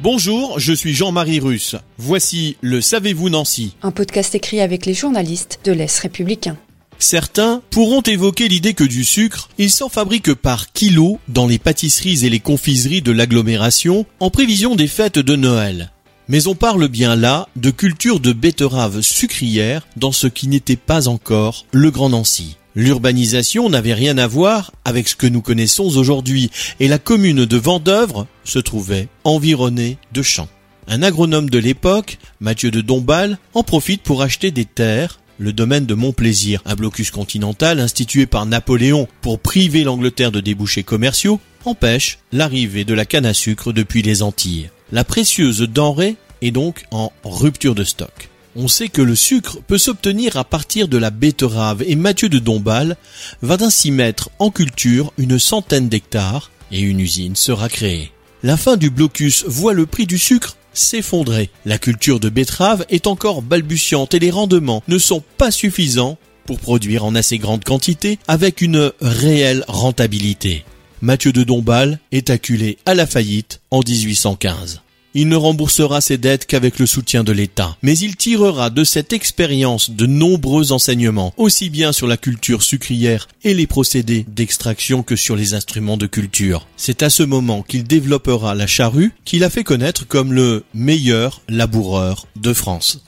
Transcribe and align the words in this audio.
Bonjour, 0.00 0.60
je 0.60 0.72
suis 0.72 0.94
Jean-Marie 0.94 1.40
Russe. 1.40 1.74
Voici 1.98 2.56
le 2.60 2.80
Savez-vous 2.80 3.30
Nancy 3.30 3.74
Un 3.82 3.90
podcast 3.90 4.32
écrit 4.36 4.60
avec 4.60 4.86
les 4.86 4.94
journalistes 4.94 5.58
de 5.64 5.72
l'Est 5.72 5.98
républicain. 5.98 6.56
Certains 7.00 7.62
pourront 7.70 8.02
évoquer 8.02 8.46
l'idée 8.46 8.74
que 8.74 8.84
du 8.84 9.02
sucre, 9.02 9.48
il 9.58 9.72
s'en 9.72 9.88
fabrique 9.88 10.34
par 10.34 10.72
kilo 10.72 11.18
dans 11.26 11.48
les 11.48 11.58
pâtisseries 11.58 12.24
et 12.24 12.30
les 12.30 12.38
confiseries 12.38 13.02
de 13.02 13.10
l'agglomération 13.10 14.06
en 14.20 14.30
prévision 14.30 14.76
des 14.76 14.86
fêtes 14.86 15.18
de 15.18 15.34
Noël. 15.34 15.90
Mais 16.28 16.46
on 16.46 16.54
parle 16.54 16.86
bien 16.86 17.16
là 17.16 17.48
de 17.56 17.70
culture 17.72 18.20
de 18.20 18.32
betteraves 18.32 19.00
sucrières 19.00 19.84
dans 19.96 20.12
ce 20.12 20.28
qui 20.28 20.46
n'était 20.46 20.76
pas 20.76 21.08
encore 21.08 21.66
le 21.72 21.90
Grand 21.90 22.10
Nancy. 22.10 22.56
L'urbanisation 22.78 23.68
n'avait 23.68 23.92
rien 23.92 24.18
à 24.18 24.28
voir 24.28 24.70
avec 24.84 25.08
ce 25.08 25.16
que 25.16 25.26
nous 25.26 25.42
connaissons 25.42 25.96
aujourd'hui 25.96 26.48
et 26.78 26.86
la 26.86 27.00
commune 27.00 27.44
de 27.44 27.56
Vendeuvre 27.56 28.28
se 28.44 28.60
trouvait 28.60 29.08
environnée 29.24 29.98
de 30.12 30.22
champs. 30.22 30.48
Un 30.86 31.02
agronome 31.02 31.50
de 31.50 31.58
l'époque, 31.58 32.18
Mathieu 32.38 32.70
de 32.70 32.80
Dombasle, 32.80 33.36
en 33.52 33.64
profite 33.64 34.02
pour 34.02 34.22
acheter 34.22 34.52
des 34.52 34.64
terres 34.64 35.18
le 35.38 35.52
domaine 35.52 35.86
de 35.86 35.94
Montplaisir, 35.94 36.62
un 36.66 36.76
blocus 36.76 37.10
continental 37.10 37.80
institué 37.80 38.26
par 38.26 38.46
Napoléon 38.46 39.08
pour 39.22 39.40
priver 39.40 39.82
l'Angleterre 39.82 40.30
de 40.30 40.38
débouchés 40.38 40.84
commerciaux, 40.84 41.40
empêche 41.64 42.20
l'arrivée 42.30 42.84
de 42.84 42.94
la 42.94 43.06
canne 43.06 43.26
à 43.26 43.34
sucre 43.34 43.72
depuis 43.72 44.02
les 44.02 44.22
Antilles. 44.22 44.70
La 44.92 45.02
précieuse 45.02 45.62
denrée 45.62 46.14
est 46.42 46.52
donc 46.52 46.84
en 46.92 47.12
rupture 47.24 47.74
de 47.74 47.82
stock. 47.82 48.28
On 48.56 48.68
sait 48.68 48.88
que 48.88 49.02
le 49.02 49.14
sucre 49.14 49.58
peut 49.66 49.78
s'obtenir 49.78 50.36
à 50.36 50.44
partir 50.44 50.88
de 50.88 50.98
la 50.98 51.10
betterave 51.10 51.82
et 51.86 51.96
Mathieu 51.96 52.28
de 52.28 52.38
Dombasle 52.38 52.96
va 53.42 53.56
ainsi 53.60 53.90
mettre 53.90 54.30
en 54.38 54.50
culture 54.50 55.12
une 55.18 55.38
centaine 55.38 55.88
d'hectares 55.88 56.50
et 56.72 56.80
une 56.80 57.00
usine 57.00 57.36
sera 57.36 57.68
créée. 57.68 58.10
La 58.42 58.56
fin 58.56 58.76
du 58.76 58.90
blocus 58.90 59.44
voit 59.46 59.74
le 59.74 59.86
prix 59.86 60.06
du 60.06 60.18
sucre 60.18 60.56
s'effondrer. 60.72 61.50
La 61.64 61.78
culture 61.78 62.20
de 62.20 62.28
betterave 62.28 62.86
est 62.88 63.06
encore 63.06 63.42
balbutiante 63.42 64.14
et 64.14 64.18
les 64.18 64.30
rendements 64.30 64.82
ne 64.88 64.98
sont 64.98 65.22
pas 65.36 65.50
suffisants 65.50 66.18
pour 66.46 66.60
produire 66.60 67.04
en 67.04 67.14
assez 67.14 67.38
grande 67.38 67.64
quantité 67.64 68.18
avec 68.26 68.60
une 68.60 68.92
réelle 69.00 69.64
rentabilité. 69.68 70.64
Mathieu 71.02 71.32
de 71.32 71.44
Dombasle 71.44 71.98
est 72.10 72.30
acculé 72.30 72.78
à 72.86 72.94
la 72.94 73.06
faillite 73.06 73.60
en 73.70 73.80
1815. 73.80 74.80
Il 75.14 75.28
ne 75.28 75.36
remboursera 75.36 76.00
ses 76.00 76.18
dettes 76.18 76.46
qu'avec 76.46 76.78
le 76.78 76.86
soutien 76.86 77.24
de 77.24 77.32
l'État. 77.32 77.76
Mais 77.82 77.96
il 77.96 78.16
tirera 78.16 78.68
de 78.68 78.84
cette 78.84 79.12
expérience 79.12 79.90
de 79.90 80.06
nombreux 80.06 80.72
enseignements, 80.72 81.32
aussi 81.36 81.70
bien 81.70 81.92
sur 81.92 82.06
la 82.06 82.18
culture 82.18 82.62
sucrière 82.62 83.26
et 83.42 83.54
les 83.54 83.66
procédés 83.66 84.26
d'extraction 84.28 85.02
que 85.02 85.16
sur 85.16 85.34
les 85.34 85.54
instruments 85.54 85.96
de 85.96 86.06
culture. 86.06 86.66
C'est 86.76 87.02
à 87.02 87.10
ce 87.10 87.22
moment 87.22 87.62
qu'il 87.62 87.84
développera 87.84 88.54
la 88.54 88.66
charrue 88.66 89.12
qu'il 89.24 89.44
a 89.44 89.50
fait 89.50 89.64
connaître 89.64 90.06
comme 90.06 90.32
le 90.32 90.64
meilleur 90.74 91.40
laboureur 91.48 92.26
de 92.36 92.52
France. 92.52 93.02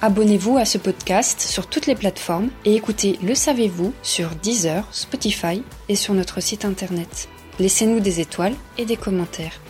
Abonnez-vous 0.00 0.58
à 0.58 0.64
ce 0.64 0.78
podcast 0.78 1.40
sur 1.40 1.66
toutes 1.66 1.86
les 1.86 1.96
plateformes 1.96 2.50
et 2.64 2.74
écoutez 2.76 3.18
Le 3.22 3.34
Savez-vous 3.34 3.92
sur 4.02 4.28
Deezer, 4.42 4.86
Spotify 4.92 5.62
et 5.88 5.96
sur 5.96 6.14
notre 6.14 6.40
site 6.40 6.64
internet. 6.64 7.28
Laissez-nous 7.58 7.98
des 7.98 8.20
étoiles 8.20 8.54
et 8.76 8.84
des 8.84 8.96
commentaires. 8.96 9.60